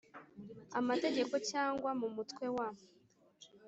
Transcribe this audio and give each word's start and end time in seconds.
Amategeko 0.79 1.33
cyangwa 1.49 1.91
mu 1.99 2.07
Mutwe 2.15 2.45
wa 2.57 2.67